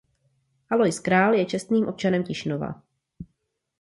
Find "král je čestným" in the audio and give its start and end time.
0.99-1.87